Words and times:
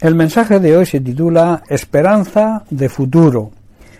El 0.00 0.14
mensaje 0.14 0.60
de 0.60 0.74
hoy 0.78 0.86
se 0.86 1.00
titula 1.00 1.62
Esperanza 1.68 2.64
de 2.70 2.88
futuro. 2.88 3.50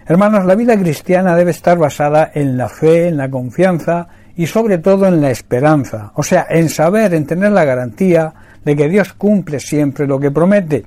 Hermanos, 0.07 0.47
la 0.47 0.55
vida 0.55 0.79
cristiana 0.79 1.37
debe 1.37 1.51
estar 1.51 1.77
basada 1.77 2.31
en 2.33 2.57
la 2.57 2.71
fe, 2.71 3.09
en 3.09 3.19
la 3.19 3.31
confianza 3.31 4.09
y 4.35 4.47
sobre 4.47 4.79
todo 4.79 5.07
en 5.07 5.21
la 5.21 5.31
esperanza, 5.31 6.13
o 6.15 6.23
sea, 6.23 6.47
en 6.49 6.71
saber, 6.71 7.13
en 7.13 7.27
tener 7.27 7.53
la 7.53 7.67
garantía 7.67 8.33
de 8.65 8.75
que 8.77 8.89
Dios 8.89 9.13
cumple 9.13 9.61
siempre 9.61 10.07
lo 10.07 10.19
que 10.19 10.31
promete. 10.31 10.87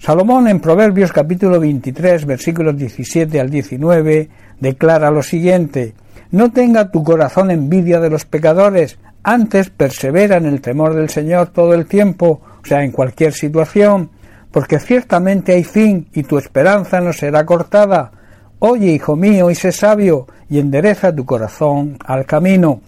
Salomón 0.00 0.48
en 0.48 0.58
Proverbios 0.58 1.12
capítulo 1.12 1.60
23 1.60 2.26
versículos 2.26 2.76
17 2.76 3.38
al 3.38 3.48
19 3.48 4.28
declara 4.58 5.12
lo 5.12 5.22
siguiente 5.22 5.94
No 6.32 6.50
tenga 6.50 6.90
tu 6.90 7.04
corazón 7.04 7.52
envidia 7.52 8.00
de 8.00 8.10
los 8.10 8.24
pecadores, 8.24 8.98
antes 9.22 9.70
persevera 9.70 10.38
en 10.38 10.46
el 10.46 10.60
temor 10.60 10.94
del 10.94 11.10
Señor 11.10 11.50
todo 11.50 11.74
el 11.74 11.86
tiempo, 11.86 12.40
o 12.60 12.66
sea, 12.66 12.82
en 12.82 12.90
cualquier 12.90 13.32
situación, 13.34 14.10
porque 14.52 14.78
ciertamente 14.78 15.52
hay 15.52 15.64
fin 15.64 16.08
y 16.12 16.22
tu 16.22 16.38
esperanza 16.38 17.00
no 17.00 17.12
será 17.12 17.44
cortada. 17.44 18.12
Oye, 18.58 18.92
hijo 18.92 19.16
mío, 19.16 19.50
y 19.50 19.54
sé 19.54 19.72
sabio, 19.72 20.26
y 20.48 20.60
endereza 20.60 21.14
tu 21.14 21.24
corazón 21.24 21.98
al 22.04 22.26
camino. 22.26 22.80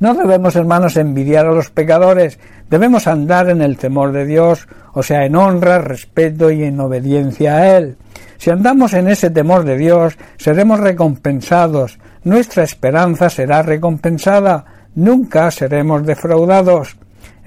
No 0.00 0.14
debemos, 0.14 0.56
hermanos, 0.56 0.96
envidiar 0.96 1.46
a 1.46 1.52
los 1.52 1.70
pecadores, 1.70 2.38
debemos 2.70 3.06
andar 3.06 3.50
en 3.50 3.62
el 3.62 3.76
temor 3.76 4.12
de 4.12 4.24
Dios, 4.24 4.66
o 4.92 5.02
sea, 5.02 5.24
en 5.24 5.36
honra, 5.36 5.78
respeto 5.78 6.50
y 6.50 6.64
en 6.64 6.80
obediencia 6.80 7.56
a 7.56 7.76
Él. 7.76 7.96
Si 8.38 8.50
andamos 8.50 8.94
en 8.94 9.08
ese 9.08 9.30
temor 9.30 9.64
de 9.64 9.76
Dios, 9.76 10.16
seremos 10.36 10.80
recompensados, 10.80 11.98
nuestra 12.24 12.64
esperanza 12.64 13.30
será 13.30 13.62
recompensada, 13.62 14.64
nunca 14.94 15.50
seremos 15.50 16.06
defraudados. 16.06 16.96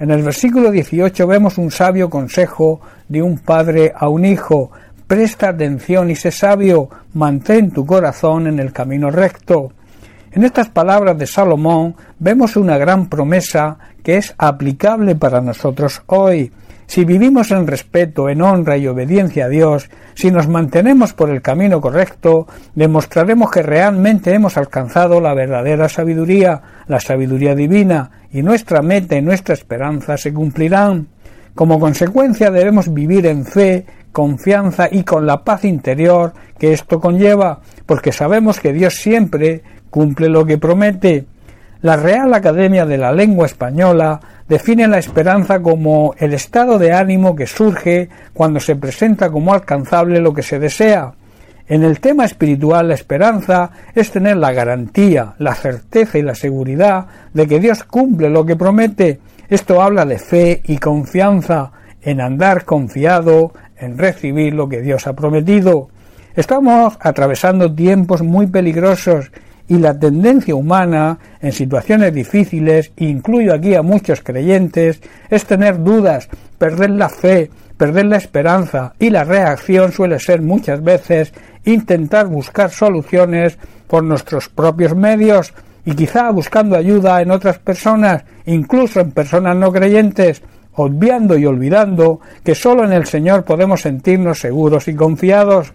En 0.00 0.12
el 0.12 0.22
versículo 0.22 0.70
18 0.70 1.26
vemos 1.26 1.58
un 1.58 1.72
sabio 1.72 2.08
consejo 2.08 2.80
de 3.08 3.20
un 3.20 3.38
padre 3.38 3.92
a 3.94 4.08
un 4.08 4.24
hijo. 4.24 4.70
Presta 5.08 5.48
atención 5.48 6.10
y 6.10 6.14
sé 6.14 6.30
sabio, 6.30 6.88
mantén 7.14 7.72
tu 7.72 7.84
corazón 7.84 8.46
en 8.46 8.60
el 8.60 8.72
camino 8.72 9.10
recto. 9.10 9.72
En 10.30 10.44
estas 10.44 10.68
palabras 10.68 11.18
de 11.18 11.26
Salomón 11.26 11.96
vemos 12.20 12.54
una 12.54 12.78
gran 12.78 13.08
promesa 13.08 13.76
que 14.04 14.18
es 14.18 14.34
aplicable 14.38 15.16
para 15.16 15.40
nosotros 15.40 16.00
hoy. 16.06 16.52
Si 16.88 17.04
vivimos 17.04 17.50
en 17.50 17.66
respeto, 17.66 18.30
en 18.30 18.40
honra 18.40 18.78
y 18.78 18.86
obediencia 18.86 19.44
a 19.44 19.48
Dios, 19.50 19.90
si 20.14 20.30
nos 20.30 20.48
mantenemos 20.48 21.12
por 21.12 21.28
el 21.28 21.42
camino 21.42 21.82
correcto, 21.82 22.46
demostraremos 22.74 23.50
que 23.50 23.62
realmente 23.62 24.32
hemos 24.32 24.56
alcanzado 24.56 25.20
la 25.20 25.34
verdadera 25.34 25.90
sabiduría, 25.90 26.62
la 26.86 26.98
sabiduría 26.98 27.54
divina, 27.54 28.10
y 28.32 28.40
nuestra 28.40 28.80
meta 28.80 29.16
y 29.16 29.22
nuestra 29.22 29.52
esperanza 29.52 30.16
se 30.16 30.32
cumplirán. 30.32 31.08
Como 31.54 31.78
consecuencia 31.78 32.50
debemos 32.50 32.92
vivir 32.92 33.26
en 33.26 33.44
fe, 33.44 33.84
confianza 34.10 34.88
y 34.90 35.02
con 35.02 35.26
la 35.26 35.44
paz 35.44 35.66
interior 35.66 36.32
que 36.58 36.72
esto 36.72 37.00
conlleva, 37.00 37.60
porque 37.84 38.12
sabemos 38.12 38.60
que 38.60 38.72
Dios 38.72 38.94
siempre 38.94 39.62
cumple 39.90 40.30
lo 40.30 40.46
que 40.46 40.56
promete. 40.56 41.26
La 41.80 41.96
Real 41.96 42.34
Academia 42.34 42.84
de 42.86 42.98
la 42.98 43.12
Lengua 43.12 43.46
Española 43.46 44.20
define 44.48 44.88
la 44.88 44.98
esperanza 44.98 45.60
como 45.60 46.12
el 46.18 46.34
estado 46.34 46.76
de 46.76 46.92
ánimo 46.92 47.36
que 47.36 47.46
surge 47.46 48.08
cuando 48.32 48.58
se 48.58 48.74
presenta 48.74 49.30
como 49.30 49.54
alcanzable 49.54 50.20
lo 50.20 50.34
que 50.34 50.42
se 50.42 50.58
desea. 50.58 51.12
En 51.68 51.84
el 51.84 52.00
tema 52.00 52.24
espiritual, 52.24 52.88
la 52.88 52.94
esperanza 52.94 53.70
es 53.94 54.10
tener 54.10 54.38
la 54.38 54.52
garantía, 54.52 55.34
la 55.38 55.54
certeza 55.54 56.18
y 56.18 56.22
la 56.22 56.34
seguridad 56.34 57.06
de 57.32 57.46
que 57.46 57.60
Dios 57.60 57.84
cumple 57.84 58.28
lo 58.28 58.44
que 58.44 58.56
promete. 58.56 59.20
Esto 59.48 59.80
habla 59.80 60.04
de 60.04 60.18
fe 60.18 60.62
y 60.64 60.78
confianza, 60.78 61.70
en 62.02 62.20
andar 62.20 62.64
confiado, 62.64 63.52
en 63.76 63.98
recibir 63.98 64.52
lo 64.52 64.68
que 64.68 64.80
Dios 64.80 65.06
ha 65.06 65.12
prometido. 65.12 65.90
Estamos 66.34 66.98
atravesando 67.00 67.72
tiempos 67.72 68.22
muy 68.22 68.48
peligrosos 68.48 69.30
y 69.68 69.78
la 69.78 69.98
tendencia 69.98 70.54
humana 70.54 71.18
en 71.40 71.52
situaciones 71.52 72.12
difíciles, 72.14 72.90
incluyo 72.96 73.54
aquí 73.54 73.74
a 73.74 73.82
muchos 73.82 74.22
creyentes, 74.22 75.00
es 75.28 75.44
tener 75.44 75.82
dudas, 75.82 76.28
perder 76.58 76.90
la 76.90 77.08
fe, 77.08 77.50
perder 77.76 78.06
la 78.06 78.16
esperanza 78.16 78.94
y 78.98 79.10
la 79.10 79.24
reacción 79.24 79.92
suele 79.92 80.18
ser 80.18 80.42
muchas 80.42 80.82
veces 80.82 81.32
intentar 81.64 82.26
buscar 82.26 82.70
soluciones 82.70 83.58
por 83.86 84.02
nuestros 84.02 84.48
propios 84.48 84.96
medios 84.96 85.52
y 85.84 85.94
quizá 85.94 86.30
buscando 86.30 86.76
ayuda 86.76 87.22
en 87.22 87.30
otras 87.30 87.58
personas, 87.58 88.24
incluso 88.46 89.00
en 89.00 89.12
personas 89.12 89.56
no 89.56 89.72
creyentes, 89.72 90.42
obviando 90.74 91.36
y 91.36 91.46
olvidando 91.46 92.20
que 92.44 92.54
solo 92.54 92.84
en 92.84 92.92
el 92.92 93.06
Señor 93.06 93.44
podemos 93.44 93.82
sentirnos 93.82 94.40
seguros 94.40 94.88
y 94.88 94.94
confiados. 94.94 95.72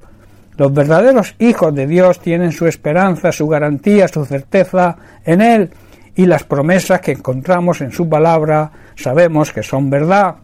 Los 0.57 0.73
verdaderos 0.73 1.35
hijos 1.39 1.73
de 1.73 1.87
Dios 1.87 2.19
tienen 2.19 2.51
su 2.51 2.67
esperanza, 2.67 3.31
su 3.31 3.47
garantía, 3.47 4.07
su 4.07 4.25
certeza 4.25 4.97
en 5.25 5.41
Él 5.41 5.69
y 6.15 6.25
las 6.25 6.43
promesas 6.43 7.01
que 7.01 7.13
encontramos 7.13 7.81
en 7.81 7.91
su 7.91 8.07
palabra 8.07 8.71
sabemos 8.95 9.51
que 9.51 9.63
son 9.63 9.89
verdad. 9.89 10.35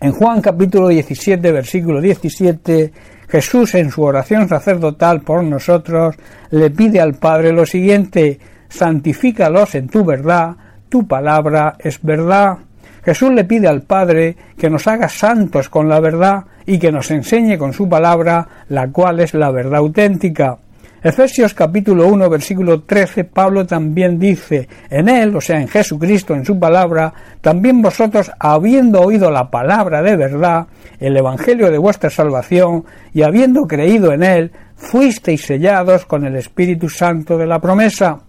En 0.00 0.12
Juan 0.12 0.40
capítulo 0.40 0.88
17 0.88 1.52
versículo 1.52 2.00
17 2.00 2.92
Jesús 3.28 3.74
en 3.76 3.90
su 3.90 4.02
oración 4.02 4.48
sacerdotal 4.48 5.20
por 5.20 5.44
nosotros 5.44 6.16
le 6.50 6.70
pide 6.70 7.00
al 7.00 7.14
Padre 7.14 7.52
lo 7.52 7.64
siguiente 7.64 8.40
santifícalos 8.68 9.74
en 9.74 9.88
tu 9.88 10.04
verdad, 10.04 10.56
tu 10.88 11.06
palabra 11.06 11.76
es 11.78 12.02
verdad. 12.02 12.58
Jesús 13.04 13.32
le 13.32 13.44
pide 13.44 13.68
al 13.68 13.82
Padre 13.82 14.36
que 14.56 14.70
nos 14.70 14.86
haga 14.86 15.08
santos 15.08 15.68
con 15.68 15.88
la 15.88 16.00
verdad 16.00 16.44
y 16.66 16.78
que 16.78 16.92
nos 16.92 17.10
enseñe 17.10 17.58
con 17.58 17.72
su 17.72 17.88
palabra, 17.88 18.46
la 18.68 18.88
cual 18.90 19.20
es 19.20 19.34
la 19.34 19.50
verdad 19.50 19.80
auténtica. 19.80 20.58
Efesios 21.02 21.52
capítulo 21.52 22.06
1 22.06 22.30
versículo 22.30 22.82
13 22.82 23.24
Pablo 23.24 23.66
también 23.66 24.20
dice, 24.20 24.68
en 24.88 25.08
él, 25.08 25.34
o 25.34 25.40
sea, 25.40 25.60
en 25.60 25.66
Jesucristo, 25.66 26.32
en 26.32 26.44
su 26.44 26.60
palabra, 26.60 27.12
también 27.40 27.82
vosotros, 27.82 28.30
habiendo 28.38 29.00
oído 29.00 29.28
la 29.32 29.50
palabra 29.50 30.00
de 30.00 30.14
verdad, 30.14 30.68
el 31.00 31.16
evangelio 31.16 31.72
de 31.72 31.78
vuestra 31.78 32.08
salvación, 32.08 32.84
y 33.12 33.22
habiendo 33.22 33.66
creído 33.66 34.12
en 34.12 34.22
él, 34.22 34.52
fuisteis 34.76 35.44
sellados 35.44 36.06
con 36.06 36.24
el 36.24 36.36
Espíritu 36.36 36.88
Santo 36.88 37.36
de 37.36 37.48
la 37.48 37.60
promesa. 37.60 38.20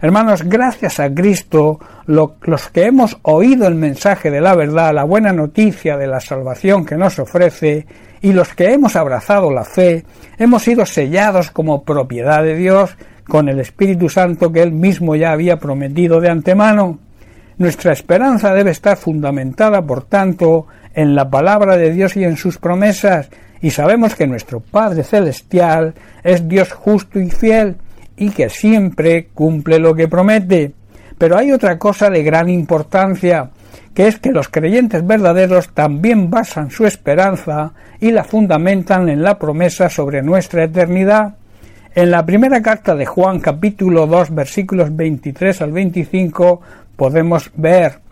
Hermanos, 0.00 0.44
gracias 0.44 1.00
a 1.00 1.12
Cristo, 1.12 1.80
los 2.06 2.68
que 2.68 2.84
hemos 2.84 3.18
oído 3.22 3.66
el 3.66 3.74
mensaje 3.74 4.30
de 4.30 4.40
la 4.40 4.54
verdad, 4.54 4.94
la 4.94 5.02
buena 5.02 5.32
noticia 5.32 5.96
de 5.96 6.06
la 6.06 6.20
salvación 6.20 6.86
que 6.86 6.96
nos 6.96 7.18
ofrece, 7.18 7.84
y 8.20 8.32
los 8.32 8.54
que 8.54 8.72
hemos 8.72 8.94
abrazado 8.94 9.50
la 9.50 9.64
fe, 9.64 10.04
hemos 10.38 10.62
sido 10.62 10.86
sellados 10.86 11.50
como 11.50 11.82
propiedad 11.82 12.44
de 12.44 12.54
Dios 12.54 12.96
con 13.26 13.48
el 13.48 13.58
Espíritu 13.58 14.08
Santo 14.08 14.52
que 14.52 14.62
Él 14.62 14.70
mismo 14.70 15.16
ya 15.16 15.32
había 15.32 15.58
prometido 15.58 16.20
de 16.20 16.30
antemano. 16.30 17.00
Nuestra 17.56 17.92
esperanza 17.92 18.54
debe 18.54 18.70
estar 18.70 18.96
fundamentada, 18.96 19.82
por 19.82 20.04
tanto, 20.04 20.66
en 20.94 21.16
la 21.16 21.28
palabra 21.28 21.76
de 21.76 21.92
Dios 21.92 22.16
y 22.16 22.22
en 22.22 22.36
sus 22.36 22.58
promesas, 22.58 23.30
y 23.60 23.70
sabemos 23.70 24.14
que 24.14 24.28
nuestro 24.28 24.60
Padre 24.60 25.02
Celestial 25.02 25.94
es 26.22 26.46
Dios 26.48 26.72
justo 26.72 27.18
y 27.18 27.30
fiel, 27.30 27.76
y 28.18 28.30
que 28.30 28.48
siempre 28.48 29.28
cumple 29.32 29.78
lo 29.78 29.94
que 29.94 30.08
promete. 30.08 30.72
Pero 31.16 31.36
hay 31.36 31.52
otra 31.52 31.78
cosa 31.78 32.10
de 32.10 32.22
gran 32.22 32.48
importancia, 32.48 33.50
que 33.94 34.06
es 34.06 34.18
que 34.18 34.30
los 34.30 34.48
creyentes 34.48 35.06
verdaderos 35.06 35.70
también 35.74 36.30
basan 36.30 36.70
su 36.70 36.86
esperanza 36.86 37.72
y 38.00 38.10
la 38.10 38.24
fundamentan 38.24 39.08
en 39.08 39.22
la 39.22 39.38
promesa 39.38 39.88
sobre 39.88 40.22
nuestra 40.22 40.64
eternidad. 40.64 41.36
En 41.94 42.10
la 42.10 42.24
primera 42.24 42.62
carta 42.62 42.94
de 42.94 43.06
Juan 43.06 43.40
capítulo 43.40 44.06
2 44.06 44.34
versículos 44.34 44.94
23 44.94 45.62
al 45.62 45.72
25 45.72 46.60
podemos 46.96 47.50
ver 47.56 48.08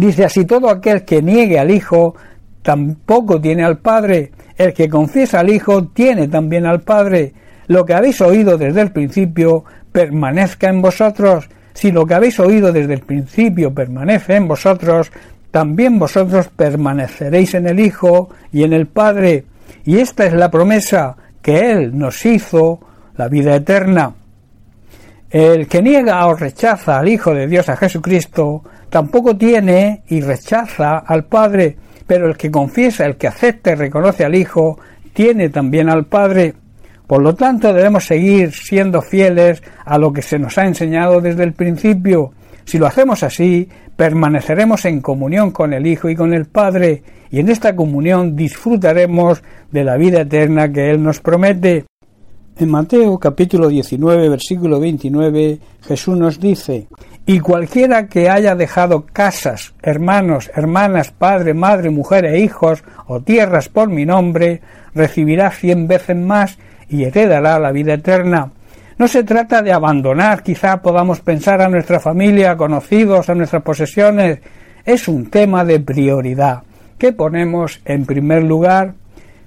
Dice 0.00 0.24
así 0.24 0.46
todo 0.46 0.70
aquel 0.70 1.04
que 1.04 1.20
niegue 1.20 1.58
al 1.58 1.70
Hijo 1.70 2.14
tampoco 2.62 3.38
tiene 3.38 3.64
al 3.64 3.76
Padre. 3.76 4.32
El 4.56 4.72
que 4.72 4.88
confiesa 4.88 5.40
al 5.40 5.50
Hijo 5.50 5.88
tiene 5.88 6.26
también 6.26 6.64
al 6.64 6.80
Padre. 6.80 7.34
Lo 7.70 7.86
que 7.86 7.94
habéis 7.94 8.20
oído 8.20 8.58
desde 8.58 8.80
el 8.80 8.90
principio 8.90 9.62
permanezca 9.92 10.68
en 10.68 10.82
vosotros. 10.82 11.48
Si 11.72 11.92
lo 11.92 12.04
que 12.04 12.14
habéis 12.14 12.40
oído 12.40 12.72
desde 12.72 12.94
el 12.94 13.02
principio 13.02 13.72
permanece 13.72 14.34
en 14.34 14.48
vosotros, 14.48 15.12
también 15.52 15.96
vosotros 15.96 16.48
permaneceréis 16.48 17.54
en 17.54 17.68
el 17.68 17.78
Hijo 17.78 18.30
y 18.52 18.64
en 18.64 18.72
el 18.72 18.88
Padre. 18.88 19.44
Y 19.84 19.98
esta 19.98 20.26
es 20.26 20.32
la 20.32 20.50
promesa 20.50 21.16
que 21.40 21.70
Él 21.70 21.96
nos 21.96 22.26
hizo, 22.26 22.80
la 23.16 23.28
vida 23.28 23.54
eterna. 23.54 24.14
El 25.30 25.68
que 25.68 25.80
niega 25.80 26.26
o 26.26 26.34
rechaza 26.34 26.98
al 26.98 27.08
Hijo 27.08 27.32
de 27.32 27.46
Dios, 27.46 27.68
a 27.68 27.76
Jesucristo, 27.76 28.64
tampoco 28.88 29.36
tiene 29.36 30.02
y 30.08 30.22
rechaza 30.22 30.98
al 30.98 31.22
Padre, 31.22 31.76
pero 32.04 32.26
el 32.26 32.36
que 32.36 32.50
confiesa, 32.50 33.06
el 33.06 33.14
que 33.14 33.28
acepta 33.28 33.70
y 33.70 33.74
reconoce 33.76 34.24
al 34.24 34.34
Hijo, 34.34 34.76
tiene 35.14 35.50
también 35.50 35.88
al 35.88 36.06
Padre. 36.06 36.54
Por 37.10 37.22
lo 37.22 37.34
tanto, 37.34 37.74
debemos 37.74 38.06
seguir 38.06 38.52
siendo 38.52 39.02
fieles 39.02 39.64
a 39.84 39.98
lo 39.98 40.12
que 40.12 40.22
se 40.22 40.38
nos 40.38 40.56
ha 40.58 40.64
enseñado 40.64 41.20
desde 41.20 41.42
el 41.42 41.54
principio. 41.54 42.30
Si 42.64 42.78
lo 42.78 42.86
hacemos 42.86 43.24
así, 43.24 43.68
permaneceremos 43.96 44.84
en 44.84 45.00
comunión 45.00 45.50
con 45.50 45.72
el 45.72 45.88
Hijo 45.88 46.08
y 46.08 46.14
con 46.14 46.32
el 46.32 46.46
Padre, 46.46 47.02
y 47.28 47.40
en 47.40 47.48
esta 47.48 47.74
comunión 47.74 48.36
disfrutaremos 48.36 49.42
de 49.72 49.82
la 49.82 49.96
vida 49.96 50.20
eterna 50.20 50.72
que 50.72 50.88
Él 50.88 51.02
nos 51.02 51.18
promete. 51.18 51.84
En 52.56 52.70
Mateo 52.70 53.18
capítulo 53.18 53.66
19 53.66 54.28
versículo 54.28 54.78
29 54.78 55.58
Jesús 55.82 56.16
nos 56.16 56.38
dice 56.38 56.86
Y 57.26 57.40
cualquiera 57.40 58.06
que 58.06 58.30
haya 58.30 58.54
dejado 58.54 59.04
casas, 59.04 59.74
hermanos, 59.82 60.48
hermanas, 60.54 61.10
padre, 61.10 61.54
madre, 61.54 61.90
mujer 61.90 62.24
e 62.24 62.38
hijos, 62.38 62.84
o 63.08 63.20
tierras 63.20 63.68
por 63.68 63.88
mi 63.88 64.06
nombre, 64.06 64.60
recibirá 64.94 65.50
cien 65.50 65.88
veces 65.88 66.16
más 66.16 66.56
y 66.90 67.04
heredará 67.04 67.58
la 67.58 67.72
vida 67.72 67.94
eterna. 67.94 68.50
No 68.98 69.08
se 69.08 69.24
trata 69.24 69.62
de 69.62 69.72
abandonar, 69.72 70.42
quizá 70.42 70.82
podamos 70.82 71.20
pensar 71.20 71.62
a 71.62 71.68
nuestra 71.68 72.00
familia, 72.00 72.50
a 72.50 72.56
conocidos, 72.56 73.30
a 73.30 73.34
nuestras 73.34 73.62
posesiones. 73.62 74.40
Es 74.84 75.08
un 75.08 75.30
tema 75.30 75.64
de 75.64 75.80
prioridad. 75.80 76.62
¿Qué 76.98 77.12
ponemos 77.12 77.80
en 77.86 78.04
primer 78.04 78.42
lugar? 78.42 78.92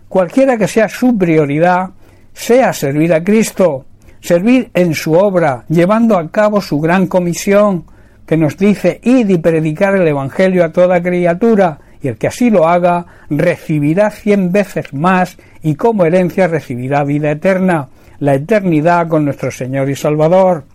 Cualquiera 0.09 0.57
que 0.57 0.67
sea 0.67 0.89
su 0.89 1.17
prioridad, 1.17 1.89
sea 2.33 2.73
servir 2.73 3.13
a 3.13 3.23
Cristo, 3.23 3.85
servir 4.21 4.71
en 4.73 4.95
su 4.95 5.13
obra, 5.13 5.65
llevando 5.69 6.17
a 6.17 6.31
cabo 6.31 6.61
su 6.61 6.79
gran 6.79 7.05
comisión, 7.07 7.85
que 8.25 8.37
nos 8.37 8.57
dice 8.57 8.99
id 9.03 9.29
y 9.29 9.37
predicar 9.37 9.95
el 9.95 10.07
Evangelio 10.07 10.63
a 10.63 10.71
toda 10.71 11.03
criatura, 11.03 11.77
y 12.03 12.09
el 12.09 12.17
que 12.17 12.27
así 12.27 12.49
lo 12.49 12.67
haga 12.67 13.05
recibirá 13.29 14.11
cien 14.11 14.51
veces 14.51 14.93
más 14.93 15.37
y 15.63 15.75
como 15.75 16.05
herencia 16.05 16.47
recibirá 16.47 17.03
vida 17.05 17.31
eterna, 17.31 17.87
la 18.19 18.35
eternidad 18.35 19.07
con 19.07 19.25
nuestro 19.25 19.49
Señor 19.49 19.89
y 19.89 19.95
Salvador. 19.95 20.65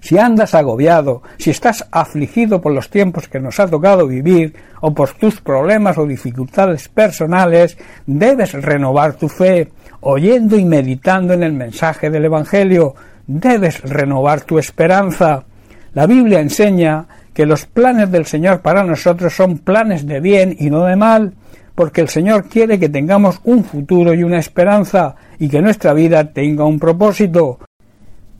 Si 0.00 0.18
andas 0.18 0.54
agobiado, 0.54 1.22
si 1.38 1.50
estás 1.50 1.88
afligido 1.90 2.60
por 2.60 2.72
los 2.72 2.88
tiempos 2.90 3.26
que 3.26 3.40
nos 3.40 3.58
ha 3.58 3.66
tocado 3.66 4.06
vivir, 4.06 4.54
o 4.80 4.94
por 4.94 5.10
tus 5.14 5.40
problemas 5.40 5.98
o 5.98 6.06
dificultades 6.06 6.88
personales, 6.88 7.76
debes 8.06 8.52
renovar 8.52 9.14
tu 9.14 9.28
fe, 9.28 9.72
oyendo 10.00 10.56
y 10.56 10.64
meditando 10.64 11.32
en 11.32 11.42
el 11.42 11.52
mensaje 11.52 12.10
del 12.10 12.26
Evangelio, 12.26 12.94
debes 13.26 13.80
renovar 13.82 14.42
tu 14.42 14.58
esperanza. 14.58 15.44
La 15.94 16.06
Biblia 16.06 16.40
enseña 16.40 17.06
que 17.38 17.46
los 17.46 17.66
planes 17.66 18.10
del 18.10 18.26
Señor 18.26 18.62
para 18.62 18.82
nosotros 18.82 19.32
son 19.32 19.58
planes 19.58 20.04
de 20.04 20.18
bien 20.18 20.56
y 20.58 20.70
no 20.70 20.86
de 20.86 20.96
mal, 20.96 21.34
porque 21.76 22.00
el 22.00 22.08
Señor 22.08 22.48
quiere 22.48 22.80
que 22.80 22.88
tengamos 22.88 23.38
un 23.44 23.62
futuro 23.62 24.12
y 24.12 24.24
una 24.24 24.40
esperanza, 24.40 25.14
y 25.38 25.48
que 25.48 25.62
nuestra 25.62 25.92
vida 25.92 26.32
tenga 26.32 26.64
un 26.64 26.80
propósito. 26.80 27.60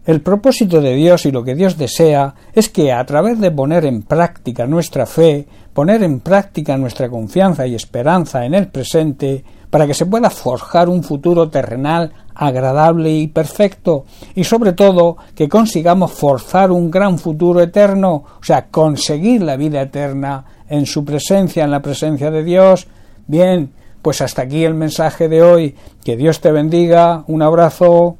El 0.05 0.21
propósito 0.21 0.81
de 0.81 0.97
Dios 0.97 1.27
y 1.27 1.31
lo 1.31 1.45
que 1.45 1.55
Dios 1.55 1.79
desea 1.79 2.35
es 2.53 2.71
que 2.71 2.91
a 2.91 3.07
través 3.07 3.39
de 3.39 3.53
poner 3.53 3.85
en 3.85 4.03
práctica 4.03 4.67
nuestra 4.67 5.07
fe, 5.07 5.47
poner 5.73 6.03
en 6.03 6.19
práctica 6.19 6.77
nuestra 6.77 7.09
confianza 7.09 7.69
y 7.69 7.77
esperanza 7.77 8.45
en 8.45 8.55
el 8.55 8.67
presente, 8.67 9.45
para 9.71 9.87
que 9.87 9.95
se 9.95 10.07
pueda 10.07 10.31
forjar 10.31 10.89
un 10.89 11.03
futuro 11.03 11.49
terrenal 11.49 12.13
agradable 12.35 13.11
y 13.11 13.27
perfecto, 13.27 14.05
y 14.35 14.45
sobre 14.45 14.73
todo 14.73 15.17
que 15.35 15.49
consigamos 15.49 16.13
forzar 16.13 16.71
un 16.71 16.91
gran 16.91 17.19
futuro 17.19 17.61
eterno, 17.61 18.25
o 18.41 18.45
sea, 18.45 18.67
conseguir 18.69 19.43
la 19.43 19.57
vida 19.57 19.83
eterna 19.83 20.45
en 20.69 20.87
su 20.87 21.05
presencia, 21.05 21.65
en 21.65 21.71
la 21.71 21.83
presencia 21.83 22.31
de 22.31 22.45
Dios. 22.45 22.87
Bien, 23.27 23.73
pues 24.03 24.21
hasta 24.21 24.43
aquí 24.43 24.65
el 24.65 24.75
mensaje 24.75 25.29
de 25.29 25.43
hoy. 25.43 25.75
Que 26.05 26.17
Dios 26.17 26.41
te 26.41 26.53
bendiga. 26.53 27.25
Un 27.27 27.43
abrazo. 27.43 28.17